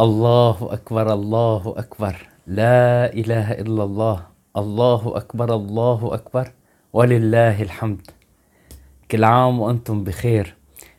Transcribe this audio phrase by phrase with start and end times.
[0.00, 2.28] الله أكبر الله أكبر.
[2.46, 4.26] لا إله إلا الله.
[4.56, 6.52] الله أكبر الله أكبر.
[6.92, 8.10] ولله الحمد.
[9.10, 10.54] كل عام وأنتم بخير.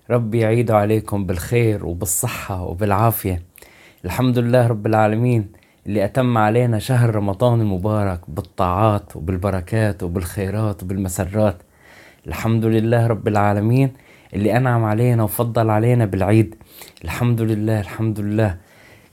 [0.10, 3.44] ربي يعيد عليكم بالخير وبالصحة وبالعافية.
[4.06, 5.52] الحمد لله رب العالمين
[5.86, 11.58] اللي أتم علينا شهر رمضان المبارك بالطاعات وبالبركات وبالخيرات وبالمسرات.
[12.28, 13.94] الحمد لله رب العالمين
[14.34, 16.56] اللي أنعم علينا وفضل علينا بالعيد.
[17.04, 18.67] الحمد لله الحمد لله.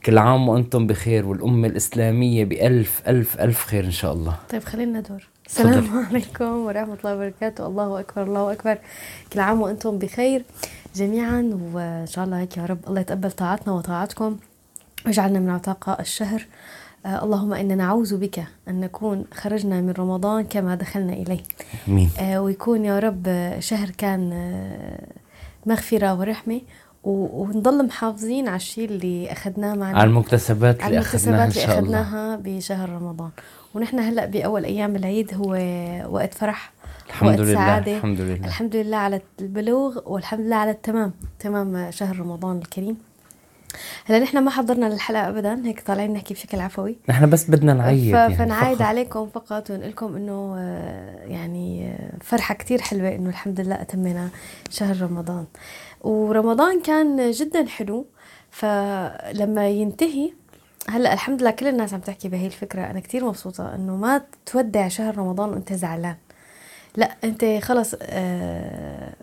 [0.05, 4.35] كل عام وأنتم بخير والأمة الإسلامية بألف ألف ألف خير إن شاء الله.
[4.49, 5.27] طيب خلينا ندور.
[5.45, 7.67] السلام عليكم ورحمة الله وبركاته.
[7.67, 8.77] الله أكبر الله أكبر.
[9.33, 10.43] كل عام وأنتم بخير
[10.95, 14.37] جميعا وإن شاء الله هيك يا رب الله يتقبل طاعتنا وطاعتكم
[15.05, 16.45] واجعلنا من عتاقاء الشهر.
[17.05, 21.43] آه اللهم إنا نعوذ بك أن نكون خرجنا من رمضان كما دخلنا إليه.
[21.87, 22.09] أمين.
[22.19, 25.07] آه ويكون يا رب شهر كان آه،
[25.65, 26.61] مغفرة ورحمة
[27.05, 29.97] ونضل محافظين على الشيء اللي أخذناه معنا.
[29.97, 32.01] على المكتسبات اللي المكتسبات اللي شاء الله.
[32.01, 33.29] أخذناها بشهر رمضان.
[33.73, 35.51] ونحن هلأ بأول أيام العيد هو
[36.15, 36.71] وقت فرح
[37.07, 37.97] الحمد وقت لله سعادة.
[37.97, 38.47] الحمد لله.
[38.47, 42.97] الحمد لله على البلوغ والحمد لله على التمام تمام شهر رمضان الكريم.
[44.05, 46.97] هلأ نحن ما حضرنا للحلقة أبدا هيك طالعين نحكي بشكل عفوي.
[47.09, 48.87] نحن بس بدنا نعيد يعني فنعايد فقط.
[48.87, 54.29] عليكم فقط ونقول لكم إنه آه، يعني آه، فرحة كتير حلوة إنه الحمد لله اتمينا
[54.69, 55.45] شهر رمضان.
[56.05, 58.05] ورمضان كان جدا حلو.
[58.51, 60.31] فلما ينتهي
[60.89, 62.81] هلأ الحمد لله كل الناس عم تحكي بهي الفكرة.
[62.81, 66.15] أنا كتير مبسوطة إنه ما تودع شهر رمضان وأنت زعلان.
[66.95, 69.13] لأ أنت خلص آه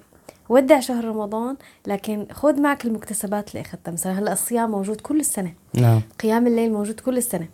[0.49, 3.93] ودع شهر رمضان لكن خذ معك المكتسبات اللي أخذتها.
[3.93, 5.55] مثلا هلأ الصيام موجود كل السنة.
[5.75, 6.01] نعم.
[6.21, 7.49] قيام الليل موجود كل السنة.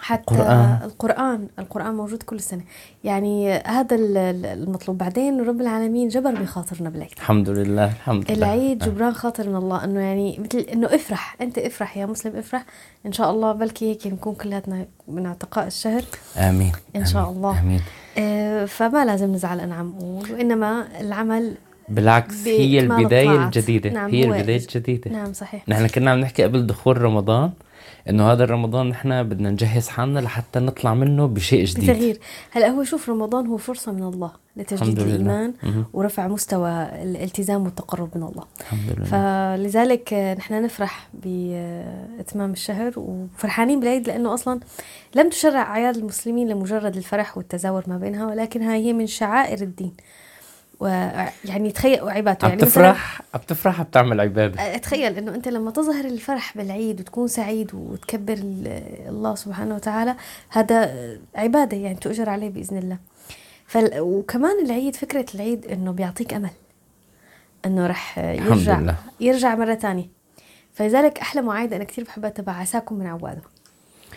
[0.00, 0.78] حتى قرآن.
[0.84, 2.62] القرآن القرآن موجود كل السنة
[3.04, 4.98] يعني هذا ال- ال- المطلوب.
[4.98, 7.10] بعدين رب العالمين جبر بخاطرنا بالعيد.
[7.16, 8.38] الحمد لله الحمد لله.
[8.38, 11.36] العيد جبران خاطر من الله إنه يعني مثل إنه افرح.
[11.40, 12.64] أنت افرح يا مسلم افرح.
[13.06, 16.02] إن شاء الله بلكي هيك نكون كلياتنا من أعتقاء الشهر.
[16.36, 16.72] آمين.
[16.96, 17.36] إن شاء آمين.
[17.36, 17.60] الله.
[17.60, 17.80] آمين.
[18.18, 21.54] آه، فما لازم نزعل أنا عم أقول وإنما العمل
[21.88, 23.44] بالعكس هي البداية.
[23.44, 23.90] الجديدة.
[23.90, 25.10] نعم، هي البداية الجديدة.
[25.10, 25.68] نعم صحيح.
[25.68, 27.50] نحن كنا عم نحكي قبل دخول رمضان.
[28.10, 31.90] إنه هذا الرمضان نحن بدنا نجهز حالنا لحتى نطلع منه بشيء جديد.
[31.90, 32.18] بتغيير.
[32.50, 35.84] هلأ هو شوف رمضان هو فرصة من الله لتجديد مهم.
[35.92, 36.70] ورفع مستوى
[37.02, 38.44] الالتزام والتقرب من الله.
[38.60, 39.04] الحمد لله.
[39.04, 44.60] فلذلك نحن نفرح بإتمام الشهر وفرحانين بالعيد لأنه أصلا
[45.14, 49.92] لم تشرع أعياد المسلمين لمجرد الفرح والتزاور ما بينها ولكنها هي من شعائر الدين.
[50.80, 55.70] ويعني تخيل وعبادته عم يعني مثلاً- تفرح؟ عم تفرح؟ بتعمل عبادة؟ اتخيل إنه أنت لما
[55.70, 60.16] تظهر الفرح بالعيد وتكون سعيد وتكبر ال- الله سبحانه وتعالى
[60.48, 60.94] هذا
[61.34, 62.98] عبادة يعني تؤجر عليه بإذن الله.
[63.66, 64.00] فال...
[64.00, 66.50] وكمان العيد فكرة العيد إنه بيعطيك أمل
[67.66, 68.96] إنه رح الحمد يرجع لله.
[69.20, 70.08] يرجع مرة تانية.
[70.74, 73.42] فلذلك أحلى معايدة أنا كثير بحبها تبع عساكم من عوادة.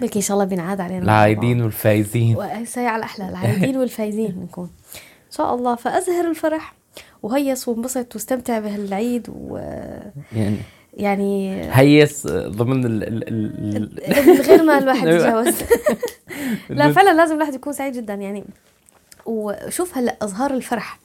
[0.01, 1.03] بلكي إن شاء الله بينعاد علينا.
[1.03, 2.35] العايدين والفايزين.
[2.37, 4.69] وهسه على الأحلى العايدين والفايزين نكون
[5.29, 6.75] ان شاء الله فأزهر الفرح
[7.23, 10.57] وهيص وانبسط واستمتع بهالعيد ويعني
[10.93, 15.07] يعني هيس ضمن ال ال ال غير ما الواحد.
[15.07, 15.55] يتجاوز
[16.69, 18.43] لا فعلا لازم الواحد يكون سعيد جدا يعني
[19.25, 20.99] وشوف هلا اظهار الفرح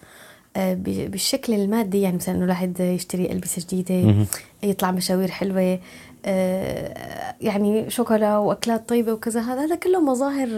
[0.56, 4.26] آه، بالشكل المادي يعني مثلا إنه الواحد يشتري ألبسة جديدة.
[4.62, 5.78] يطلع مشاوير حلوة
[6.26, 10.48] آه، يعني شوكولا وأكلات طيبة وكذا هذا هذا كله مظاهر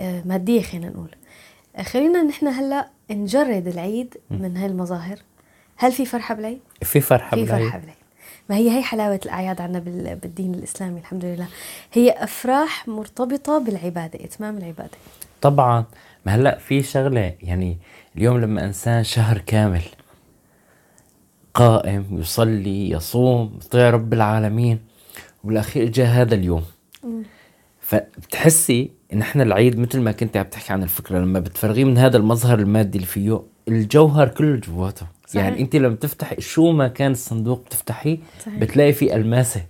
[0.00, 1.08] آه، مادية خلينا نقول
[1.82, 5.18] خلينا نحن هلأ نجرد العيد من هاي المظاهر
[5.76, 7.64] هل في فرحة بالعيد؟ في فرحة في بالعيد.
[7.64, 7.96] فرحة بالعيد.
[8.48, 11.46] ما هي هي حلاوة الأعياد عندنا بال- بالدين الإسلامي الحمد لله.
[11.92, 14.90] هي أفراح مرتبطة بالعبادة إتمام العبادة.
[15.40, 15.84] طبعا.
[16.26, 17.78] ما هلأ في شغلة يعني
[18.16, 19.82] اليوم لما انسان شهر كامل.
[21.54, 24.80] قائم يصلي يصوم يطيع رب العالمين.
[25.44, 26.64] وبالأخير جاء هذا اليوم.
[27.80, 32.16] فبتحسي إن إحنا العيد مثل ما كنت عم تحكي عن الفكرة لما بتفرغيه من هذا
[32.16, 35.44] المظهر المادي اللي فيه الجوهر كله جواته صحيح.
[35.44, 38.18] يعني أنت لما تفتحي شو ما كان الصندوق بتفتحيه.
[38.46, 39.64] بتلاقي في الماسه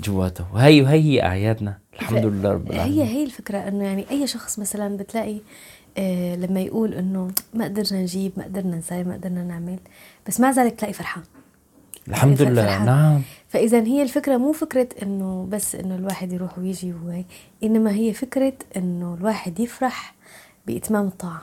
[0.00, 4.26] جواته وهي وهي هي اعيادنا الحمد لله رب العالمين هي هي الفكرة إنه يعني أي
[4.26, 5.40] شخص مثلا بتلاقي
[5.98, 9.78] آه لما يقول إنه ما قدرنا نجيب ما قدرنا نساوي ما قدرنا نعمل
[10.28, 11.22] بس مع ذلك تلاقي فرحان
[12.08, 12.52] الحمد فرحان.
[12.52, 13.22] لله نعم
[13.52, 17.24] فإذا هي الفكرة مو فكرة إنه بس إنه الواحد يروح ويجي وهي
[17.62, 20.14] إنما هي فكرة إنه الواحد يفرح
[20.66, 21.42] بإتمام الطاعه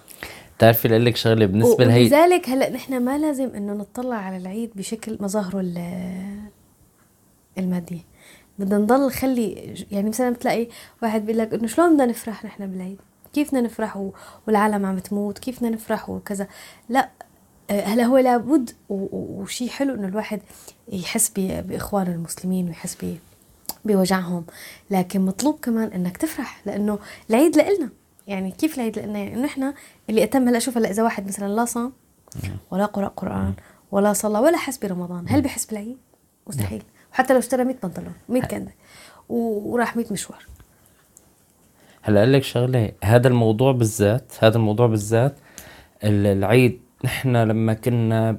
[0.58, 4.72] بتعرفي لأقول لك شغلة بالنسبة لهي ولذلك هلأ نحن ما لازم إنه نطلع على العيد
[4.76, 6.50] بشكل مظاهره ال-
[7.58, 8.00] الماديه
[8.60, 10.68] بدنا نضل خلي يعني مثلا بتلاقي
[11.04, 12.98] واحد بيقول لك إنه شلون بدنا نفرح نحن بالعيد؟
[13.34, 14.10] كيف بدنا نفرح
[14.48, 16.48] والعالم عم تموت؟ كيف بدنا نفرح وكذا؟
[16.90, 17.10] لأ
[17.72, 20.42] هلا هو لابد وشيء حلو إنه الواحد
[20.92, 22.98] يحس باخوانه المسلمين ويحس
[23.86, 24.46] بوجعهم.
[24.92, 27.00] لكن مطلوب كمان إنك تفرح لإنه
[27.30, 27.90] العيد لإلنا.
[28.28, 29.74] يعني كيف العيد لإلنا؟ يعني إنه إحنا
[30.10, 31.94] اللي أتم هلا شوف هلا إذا واحد مثلا لا صام
[32.72, 33.54] ولا قرأ قرآن
[33.92, 35.98] ولا صلى ولا حس برمضان هل بحس بالعيد؟
[36.48, 36.84] مستحيل.
[37.14, 38.72] وحتى لو اشترى 100 بنطلون 100 كندة
[39.30, 40.46] و- وراح 100 مشوار.
[42.02, 45.36] هلا أقول لك شغلة هذا الموضوع بالذات هذا الموضوع بالذات
[46.04, 48.32] ال- العيد نحن لما كنا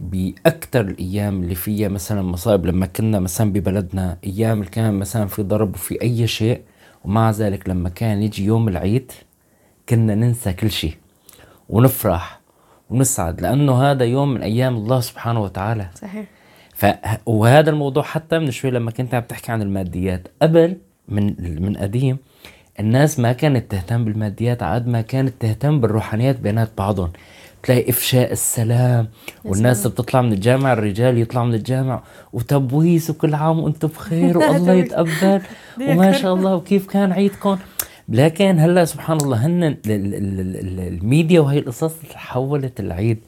[0.00, 5.42] باكثر الأيام اللي فيها مثلا مصائب لما كنا مثلا ببلدنا أيام اللي كان مثلا في
[5.42, 6.60] ضرب وفي أي شيء
[7.04, 9.12] ومع ذلك لما كان يجي يوم العيد
[9.88, 10.94] كنا ننسى كل شيء
[11.68, 12.40] ونفرح
[12.90, 15.88] ونسعد لأنه هذا يوم من أيام الله سبحانه وتعالى.
[15.94, 16.24] صحيح.
[16.74, 16.86] ف
[17.26, 20.28] وهذا الموضوع حتى من شوي لما كنت عم تحكي عن الماديات.
[20.42, 20.76] قبل
[21.08, 22.16] من من قديم
[22.80, 27.12] الناس ما كانت تهتم بالماديات قد ما كانت تهتم بالروحانيات بينات بعضهم.
[27.62, 29.08] تلاقي إفشاء السلام
[29.44, 29.86] والناس.
[29.86, 32.02] بتطلع من الجامع الرجال يطلعوا من الجامع.
[32.32, 34.72] وتبويس وكل عام وأنتم بخير والله.
[34.72, 35.40] يتقبل.
[35.88, 37.58] وما شاء الله وكيف كان عيدكم؟
[38.08, 43.18] لكن هلأ سبحان الله هن ال- ال- ال- ال- الميديا وهي القصص حولت العيد.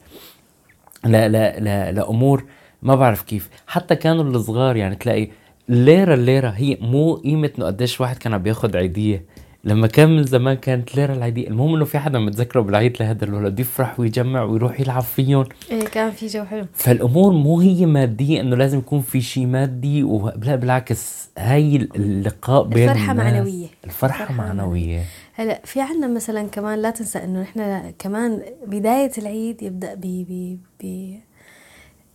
[1.05, 2.43] لا لا لا لامور
[2.83, 3.49] ما بعرف كيف.
[3.67, 5.27] حتى كانوا الصغار يعني تلاقي
[5.69, 9.23] الليره الليره هي مو قيمة إنه قديش واحد كان عم بياخذ عيدية.
[9.65, 11.47] لما كان من زمان كانت ليرة العيدية.
[11.47, 15.45] المهم إنه في حدا متذكره بالعيد لهذا الولد يفرح ويجمع ويروح يلعب فيهم.
[15.71, 16.65] إيه كان في جو حلو.
[16.73, 20.29] فالأمور مو هي ماديه إنه لازم يكون في شيء مادي و...
[20.43, 23.33] لا بالعكس هاي اللقاء بين الفرحة الناس.
[23.33, 23.67] معنوية.
[23.85, 25.03] الفرحة الفرحة معنوية.
[25.33, 30.57] هلا في عنا مثلا كمان لا تنسى إنه نحن كمان بداية العيد يبدأ ب ب
[30.83, 31.13] ب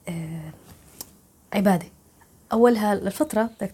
[0.08, 0.52] آه
[1.52, 1.86] عبادة.
[2.52, 3.70] أولها الفطرة بدك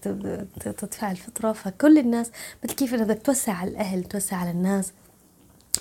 [0.79, 1.53] تدفع الفطرة.
[1.53, 2.31] فكل الناس
[2.65, 4.93] مثل كيف إنك بدك توسع على الأهل توسع على الناس.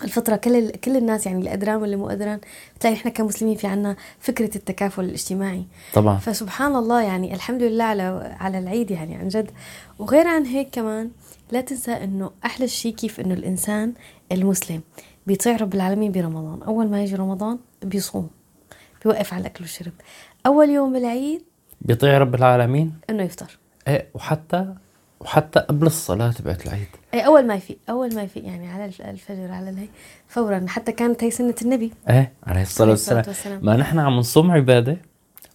[0.04, 2.40] الفطرة كل كل الناس يعني اللي قدران واللي مو قدران
[2.76, 5.66] بتلاقي إحنا كمسلمين في عنا فكرة التكافل الاجتماعي.
[5.94, 6.18] طبعا.
[6.18, 9.52] فسبحان الله يعني الحمد لله على على العيد يعني عن جد.
[10.00, 11.12] وغير عن هيك كمان
[11.52, 13.94] لا تنسى إنه أحلى شيء كيف إنه الإنسان
[14.32, 14.82] المسلم
[15.28, 16.64] بيطيع رب العالمين برمضان.
[16.64, 18.30] أول ما يجي رمضان بيصوم
[19.04, 19.94] بيوقف على الاكل والشرب
[20.46, 21.42] أول يوم بالعيد
[21.86, 23.58] بيطيع رب العالمين؟ إنه يفطر.
[23.88, 24.74] إيه وحتى
[25.20, 26.88] وحتى قبل الصلاة تبعت العيد.
[27.14, 29.88] اي أول ما يفيق أول ما يفيق يعني على الف- الفجر على الهي
[30.28, 31.92] فورا حتى كانت هي سنة النبي.
[32.10, 33.24] إيه عليه الصلاة والسلام.
[33.28, 33.60] والسلام.
[33.66, 34.98] ما نحن عم نصوم عبادة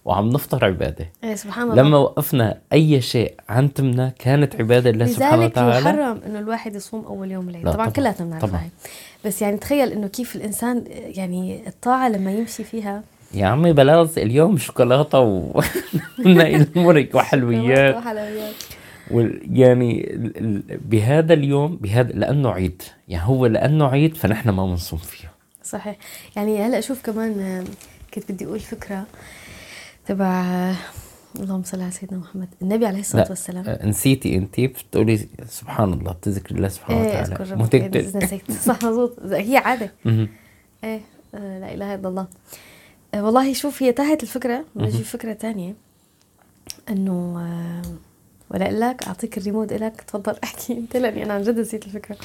[0.05, 1.09] وعم نفطر عبادة.
[1.23, 1.83] اي سبحان الله.
[1.83, 5.77] لما وقفنا أي شيء عن تمنا كانت عبادة لله سبحانه لذلك وتعالى.
[5.79, 8.61] يحرم إنه الواحد يصوم أول يوم العيد طبعا طبعاً، كلياتنا بنعرف طبعاً.
[8.61, 8.69] هاي.
[9.25, 14.57] بس يعني تخيل إنه كيف الإنسان يعني الطاعة لما يمشي فيها يا عمي بلاش اليوم
[14.57, 15.61] شوكولاتة و
[16.75, 17.95] مرق وحلويات.
[17.95, 18.53] وحلويات.
[19.51, 20.19] يعني
[20.85, 22.81] بهذا اليوم بهذا لأنه عيد.
[23.07, 25.31] يعني هو لأنه عيد فنحن ما بنصوم فيه.
[25.63, 25.97] صحيح.
[26.35, 27.65] يعني هلا شوف كمان
[28.13, 29.05] كنت بدي أقول فكرة
[30.05, 30.43] تبع
[31.39, 32.47] اللهم صل على سيدنا محمد.
[32.61, 33.63] النبي عليه الصلاة لا والسلام.
[33.67, 37.33] آه، نسيتي أنت بتقولي سبحان الله بتذكر الله سبحانه إيه وتعالى.
[37.35, 39.91] أذكر مو إيه، تكتب صح مزبوط هي عادة.
[40.83, 41.01] إيه
[41.35, 42.27] آه، لا إله إلا الله.
[43.15, 45.73] والله شوف هي تاهت الفكرة نجي فكرة تانية
[46.89, 47.81] إنه آه،
[48.53, 50.73] ولا أقول لك أعطيك الريموت لك تفضل احكي.
[50.81, 52.15] انت لاني أنا عن جد نسيت الفكرة.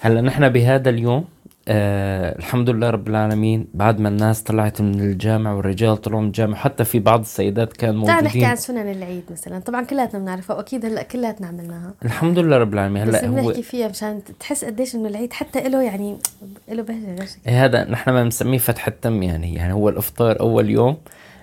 [0.00, 1.24] هلأ نحن بهذا اليوم
[1.68, 6.56] آه الحمد لله رب العالمين بعد ما الناس طلعت من الجامع والرجال طلعوا من الجامع
[6.56, 8.50] حتى في بعض السيدات كانوا تعال نحكي موجودين.
[8.50, 9.58] عن سنن العيد مثلا.
[9.58, 11.94] طبعا كلياتنا بنعرفها وأكيد هلأ كلياتنا عملناها.
[12.04, 13.04] الحمد لله رب العالمين.
[13.08, 16.18] بس هلا هو بنحكي فيها مشان تحس قديش إنه العيد حتى له يعني
[16.68, 17.28] له بهجة غير.
[17.46, 19.54] إيه هذا نحن ما بنسميه فتح التم يعني.
[19.54, 20.96] يعني هو الإفطار أول يوم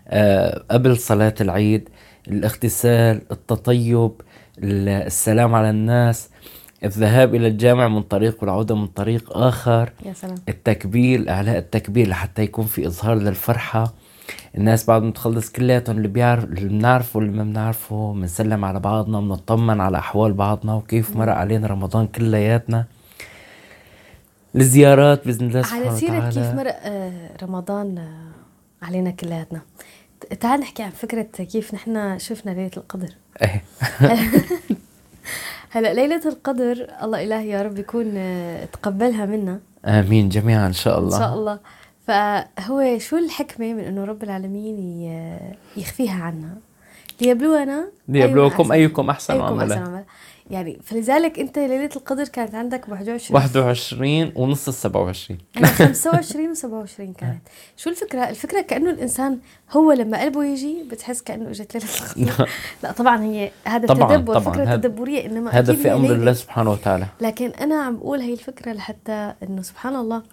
[0.07, 1.89] آه قبل صلاة العيد.
[2.27, 4.11] الاغتسال التطيب
[4.59, 6.29] ال- السلام على الناس
[6.83, 10.35] الذهاب إلى الجامع من طريق والعودة من طريق آخر يا سلام.
[10.49, 13.93] التكبير أعلاء التكبير لحتى يكون في إظهار للفرحة.
[14.57, 19.19] الناس بعد ما تخلص كلياتهم اللي بيعرف اللي بنعرفه واللي ما بنعرفه بنسلم على بعضنا
[19.19, 22.85] بنطمن على أحوال بعضنا وكيف مرق علينا رمضان كلياتنا
[24.55, 26.31] الزيارات بإذن الله سبحانه على سيرة وتعالى.
[26.35, 29.61] كيف مرق آه، رمضان آه، علينا كلياتنا
[30.39, 33.09] تعال نحكي عن فكرة كيف نحن شفنا ليلة القدر.
[33.41, 33.63] إيه.
[35.71, 39.59] هلا ليلة القدر الله إلهي يا رب يكون آه، تقبلها منا.
[39.85, 41.59] آمين جميعا إن شاء إن الله شاء الله.
[42.07, 44.77] فهو شو الحكمة من إنه رب العالمين
[45.77, 46.57] يخفيها عنا؟
[47.21, 48.71] ليبلونا ليبلوكم أحسن.
[48.73, 49.75] أيكم أحسن عملا.
[49.75, 50.03] عملا.
[50.51, 56.55] يعني فلذلك أنت ليلة القدر كانت عندك ب 21 21 ونص ال 27 أنا 25
[56.55, 57.41] و27 كانت
[57.77, 59.39] شو الفكرة؟ الفكرة كأنه الإنسان
[59.71, 61.88] هو لما قلبه يجي بتحس كأنه إجت ليلة
[62.27, 62.47] القدر
[62.83, 64.53] لا طبعا هي هذا طبعاً، التدبر طبعاً.
[64.53, 66.12] فكرة هذا- تدبرية إنما هذا في أمر.
[66.12, 70.23] الله سبحانه وتعالى لكن أنا عم بقول هي الفكرة لحتى إنه سبحان الله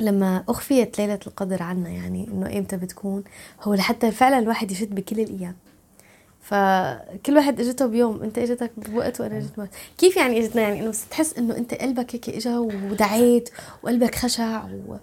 [0.00, 3.24] لما أخفيت ليلة القدر عنا يعني إنه إمتى بتكون
[3.62, 5.54] هو لحتى فعلا الواحد يشد بكل الأيام
[6.40, 9.70] فكل واحد إجته بيوم أنت إجتك بوقت وأنا إجت بوقت.
[9.98, 13.50] كيف يعني إجتنا؟ يعني إنه تحس إنه أنت قلبك هيك إجا ودعيت
[13.82, 14.96] وقلبك خشع و...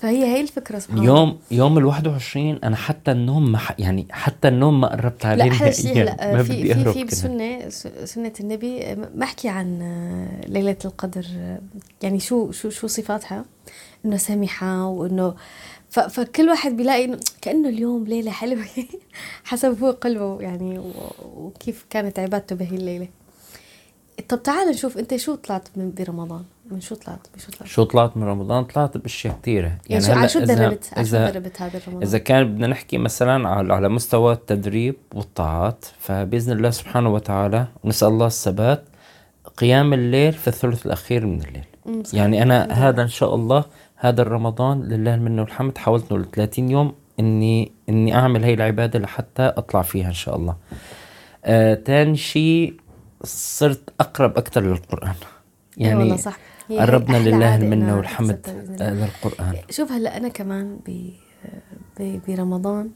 [0.00, 3.74] فهي هي الفكرة سبحان يوم يوم ال 21 أنا حتى النوم ما ح...
[3.78, 6.02] يعني حتى النوم ما قربت عليه لا أحلى شيء.
[6.02, 7.68] هلا ما في بدي في في بسنة
[8.04, 9.78] سنة النبي ما أحكي عن
[10.46, 11.26] ليلة القدر.
[12.02, 13.44] يعني شو شو شو صفاتها؟
[14.04, 15.34] إنه سمحه وإنه
[15.90, 18.64] فكل واحد بيلاقي إنه كأنه اليوم ليلة حلوة.
[19.44, 20.80] حسب هو قلبه يعني
[21.36, 23.08] وكيف كانت عبادته بهي الليلة.
[24.28, 28.16] طب تعال نشوف أنت شو طلعت من برمضان؟ من شو طلعت؟ بشو طلعت؟ شو طلعت
[28.16, 32.18] من رمضان؟ طلعت بأشياء كثيره يعني شو على شو شو اذا تدربت هذا رمضان إذا
[32.18, 38.26] كان بدنا نحكي مثلا على على مستوى التدريب والطاعات فبإذن الله سبحانه وتعالى ونسال الله
[38.26, 38.84] الثبات
[39.56, 41.64] قيام الليل في الثلث الأخير من الليل.
[42.12, 43.64] يعني أنا هذا إن شاء الله
[44.02, 45.78] هذا الرمضان لله المنة والحمد.
[45.78, 50.56] حاولت ال 30 يوم اني إني أعمل هي العبادة لحتى أطلع فيها إن شاء الله.
[51.44, 52.74] آه تاني شيء
[53.24, 55.14] صرت أقرب أكثر للقرآن.
[55.80, 56.38] إيه والله يعني صح.
[56.68, 58.46] هي- هي قربنا لله المنة والحمد.
[58.80, 59.54] آه للقرآن.
[59.70, 61.10] شوف هلأ أنا كمان ب
[62.28, 62.90] برمضان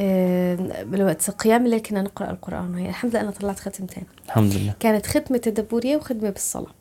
[0.00, 2.74] آه، بالوقت قيام الليل كنا نقرأ القرآن.
[2.74, 4.74] وهي الحمد لله أنا طلعت ختمتين الحمد لله.
[4.80, 6.72] كانت ختمة تدبريه وختمة بالصلاة.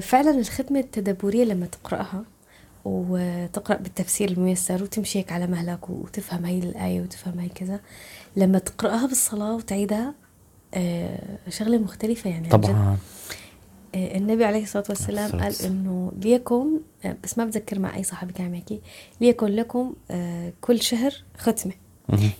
[0.00, 2.24] فعلا الختمه التدبرية لما تقرأها
[2.84, 7.80] وتقرأ بالتفسير الميسر وتمشي هيك على مهلك وتفهم هي الآية وتفهم هي كذا
[8.36, 10.14] لما تقرأها بالصلاة وتعيدها
[10.74, 12.48] آه، شغلة مختلفة يعني.
[12.48, 12.96] طبعا
[13.94, 15.54] آه، النبي عليه الصلاة والسلام قال.
[15.64, 18.80] إنه ليكن آه، بس ما بتذكر مع أي صحابي كان عم يحكي
[19.20, 21.72] ليكن لكم آه، كل شهر ختمة.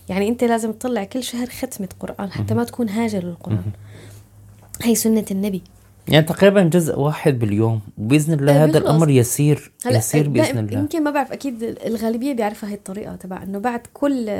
[0.09, 3.71] يعني أنت لازم تطلع كل شهر ختمة قرآن حتى ما تكون هاجر للقرآن
[4.81, 5.61] هي سنة النبي
[6.07, 8.77] يعني تقريبا جزء واحد باليوم وبإذن الله آه، هذا.
[8.77, 10.79] الأمر يسير يسير بإذن الله.
[10.79, 14.31] يمكن ما بعرف أكيد الغالبية بيعرفها هي الطريقة تبع إنه بعد كل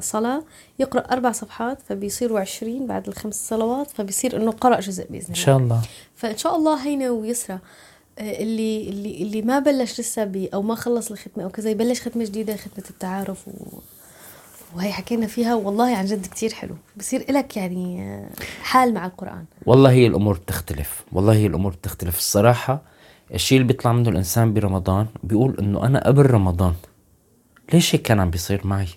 [0.00, 0.42] صلاة
[0.78, 5.44] يقرأ أربع صفحات فبيصيروا عشرين بعد الخمس صلوات فبيصير إنه قرأ جزء بإذن إن الله.
[5.44, 5.80] شاء الله.
[6.16, 7.58] فإن شاء الله هينة ويسرى
[8.18, 12.00] آه، اللي اللي اللي ما بلش لسه بي أو ما خلص الختمة أو كذا يبلش
[12.00, 13.52] ختمة جديدة ختمة التعارف و
[14.76, 16.74] وهي حكينا فيها والله عن جد كتير حلو.
[16.96, 18.28] بصير إلك يعني آه،
[18.62, 19.44] حال مع القرآن.
[19.66, 21.04] والله هي الأمور بتختلف.
[21.12, 22.18] والله هي الأمور بتختلف.
[22.18, 22.82] الصراحة
[23.34, 26.74] الشيء اللي بيطلع منه الإنسان برمضان بيقول إنه أنا قبل رمضان
[27.72, 28.88] ليش هيك كان عم بيصير معي؟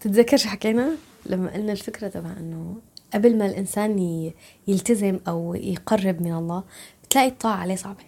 [0.00, 0.90] تتذكر شو حكينا؟
[1.26, 2.76] لما قلنا الفكرة تبع إنه
[3.14, 4.34] قبل ما الإنسان ي-
[4.68, 6.62] يلتزم أو يقرب من الله
[7.04, 8.04] بتلاقي الطاعة عليه صعبة.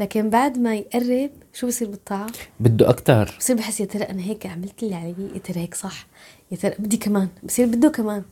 [0.00, 2.26] لكن بعد ما يقرب شو بصير بالطاعة؟
[2.60, 6.06] بده أكثر بصير بحس يا ترى أنا هيك عملت اللي علي يا ترى هيك صح؟
[6.50, 8.22] يا ترى بدي كمان بصير بده كمان.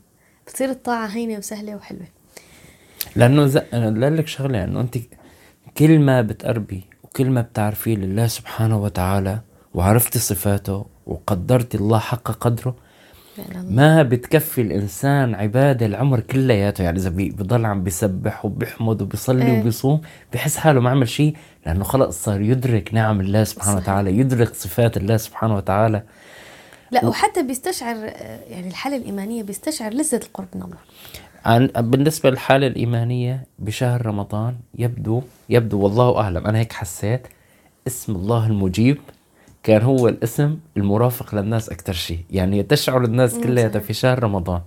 [0.46, 2.06] بتصير الطاعة هينة وسهلة وحلوة.
[3.16, 3.56] لأنه ز...
[3.56, 4.98] أنا لك شغلة انه أنت
[5.76, 9.40] كل ما بتقربي وكل ما بتعرفي لله سبحانه وتعالى
[9.74, 12.76] وعرفتي صفاته وقدرتي الله حق قدره
[13.54, 16.84] ما بتكفي الإنسان عبادة العمر كلياته.
[16.84, 19.60] يعني إذا بضل عم بيسبح وبيحمد وبيصلي إيه.
[19.60, 20.00] وبيصوم
[20.32, 23.82] بحس حاله ما عمل شيء لأنه خلص صار يدرك نعم الله سبحانه صحيح.
[23.82, 26.02] وتعالى يدرك صفات الله سبحانه وتعالى.
[26.90, 27.96] لا وحتى بيستشعر
[28.50, 30.76] يعني الحالة الإيمانية بيستشعر لذة القرب من الله
[31.44, 37.26] عن بالنسبة للحالة الإيمانية بشهر رمضان يبدو يبدو والله أعلم أنا هيك حسيت
[37.86, 38.98] اسم الله المجيب.
[39.62, 42.20] كان هو الاسم المرافق للناس أكثر شيء.
[42.30, 43.68] يعني تشعر الناس كلها.
[43.68, 44.60] في شهر رمضان.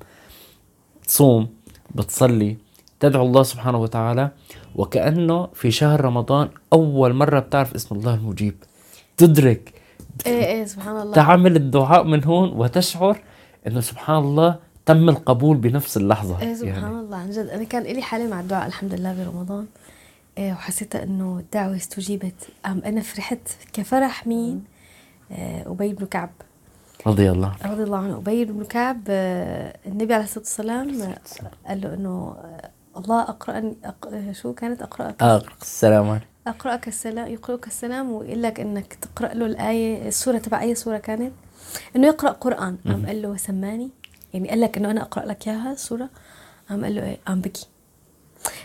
[1.08, 1.50] تصوم
[1.96, 2.58] بتصلي
[3.00, 4.32] تدعو الله سبحانه وتعالى
[4.76, 8.56] وكأنه في شهر رمضان أول مرة بتعرف اسم الله المجيب.
[9.18, 9.74] تدرك.
[10.26, 11.14] إيه إيه سبحان الله.
[11.14, 13.22] تعمل الدعاء من هون وتشعر
[13.68, 16.42] إنه سبحان الله تم القبول بنفس اللحظة.
[16.42, 17.00] إيه سبحان يعني.
[17.00, 17.48] الله عن جد.
[17.48, 19.66] أنا كان لي حاله مع الدعاء الحمد لله برمضان.
[20.38, 22.48] إيه وحسيت إنه الدعوه استجيبت.
[22.66, 24.64] أم أنا فرحت كفرح مين؟
[25.34, 26.30] آه، أبي بن كعب.
[27.08, 27.74] رضي الله عنه.
[27.74, 28.18] رضي الله عنه.
[28.18, 31.16] أبي بن كعب آه، النبي عليه الصلاة والسلام
[31.68, 34.32] قال له إنه آه، الله أقرأني أق...
[34.32, 35.24] شو كانت؟ أقرأك.
[35.24, 40.76] آه السلام أقرأك السلام يقرأك السلام ويقول لك إنك تقرأ له الآية السورة تبع أي
[40.76, 41.32] سورة كانت؟
[41.96, 42.78] إنه يقرأ قرآن.
[42.88, 43.90] قام قال له سماني
[44.34, 46.10] يعني قال لك إنه أنا أقرأ لك إياها السوره
[46.70, 47.68] قام قال له إيه؟ قام بكي.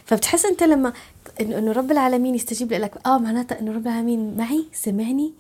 [0.05, 0.93] فبتحس أنت لما
[1.41, 3.07] انه إنه رب العالمين يستجيب لك.
[3.07, 5.33] آه معناتها إنه رب العالمين معي سمعني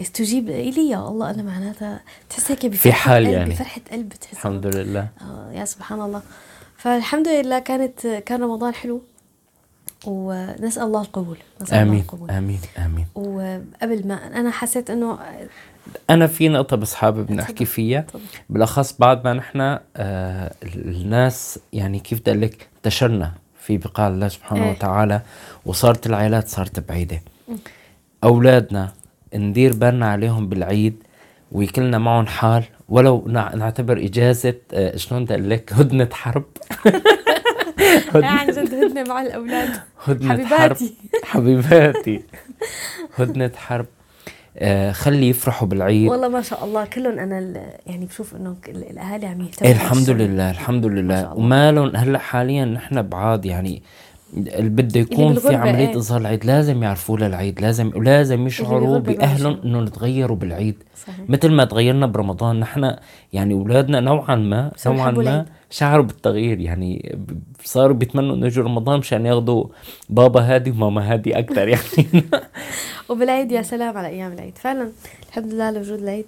[0.00, 3.50] استجيب الي يا الله أنا معناتها بتحس هيك بفرحة حال يعني.
[3.50, 5.08] بفرحة قلب بتحس الحمد لله.
[5.20, 6.22] آه يا سبحان الله.
[6.76, 9.02] فالحمد لله كانت كان رمضان حلو.
[10.06, 11.36] ونسأل الله القبول.
[11.62, 12.30] نسأل الله آمين القبول.
[12.30, 13.06] آمين آمين.
[13.14, 15.18] وقبل ما أنا حسيت انه
[16.10, 17.64] أنا في نقطة بس حابب نحكي.
[17.64, 18.00] فيها.
[18.00, 18.22] تفضل.
[18.50, 23.32] بالأخص بعد ما نحن آه الناس يعني كيف بدي لك انتشرنا.
[23.66, 24.70] في بقاع الله سبحانه إيه.
[24.70, 25.20] وتعالى
[25.66, 27.20] وصارت العائلات صارت بعيدة.
[28.24, 28.92] أولادنا
[29.34, 31.02] ندير بالنا عليهم بالعيد
[31.52, 36.44] ويكلنا معهم حال ولو نع- نعتبر إجازة آه، شلون بدي أقول لك هدنة حرب.
[38.14, 39.70] عن جد هدنة مع الأولاد.
[40.04, 40.76] هدنة حرب.
[40.76, 40.94] حبيباتي
[41.24, 42.22] حبيباتي.
[43.18, 43.86] هدنة حرب.
[44.92, 49.40] خلي يفرحوا بالعيد والله ما شاء الله كلهم ال- يعني بشوف إنه ال- الأهالي عم
[49.40, 50.10] يهتموا إيه الحمد.
[50.10, 51.34] لله الحمد لله الله.
[51.36, 53.82] ومالهم هلأ حاليا نحن بعاد يعني
[54.32, 55.96] بده يكون في عملية إيه.
[55.96, 59.54] إظهار العيد لازم يعرفوا للعيد لازم ولازم يشعروا بعيشوا.
[59.64, 60.82] إنه نتغيروا بالعيد.
[61.06, 61.14] صحيح.
[61.28, 62.96] مثل ما تغيرنا برمضان نحن
[63.32, 65.44] يعني أولادنا نوعا ما نوعا ما العيد.
[65.70, 66.60] شعروا بالتغيير.
[66.60, 67.16] يعني
[67.64, 69.64] صاروا بيتمنوا إنه يجوا رمضان مشان ياخذوا
[70.10, 72.24] بابا هادي وماما هادي أكثر يعني.
[73.08, 74.58] وبالعيد يا سلام على أيام العيد.
[74.58, 74.88] فعلا
[75.28, 76.26] الحمد لله على وجود العيد.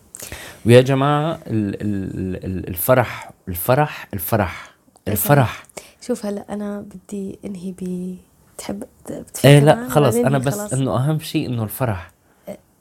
[0.66, 4.70] ويا جماعة ال- ال- ال- الفرح الفرح الفرح.
[5.08, 5.62] الفرح.
[6.00, 8.16] شوف هلا أنا بدي أنهي ب
[8.58, 10.72] تحب بتفكر إيه لا؟ خلص أنا بس.
[10.72, 12.10] إنه أهم شيء إنه الفرح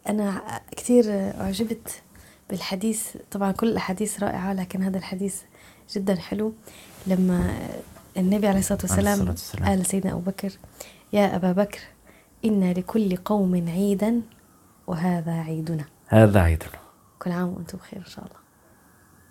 [0.09, 0.41] أنا
[0.77, 1.05] كثير
[1.41, 2.01] أعجبت
[2.49, 5.35] بالحديث طبعا كل الأحاديث رائعة لكن هذا الحديث
[5.95, 6.53] جدا حلو
[7.07, 7.53] لما
[8.17, 9.35] النبي عليه الصلاة والسلام.
[9.65, 10.51] قال لسيدنا أبو بكر
[11.13, 11.79] يا أبا بكر
[12.45, 14.21] إن لكل قوم عيدا
[14.87, 16.71] وهذا عيدنا هذا عيدنا
[17.19, 18.46] كل عام وأنتم بخير إن شاء الله